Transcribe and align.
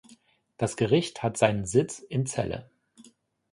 Das 0.57 0.77
Gericht 0.77 1.21
hat 1.21 1.37
seinen 1.37 1.67
Sitz 1.67 1.99
in 1.99 2.25
Celle. 2.25 2.71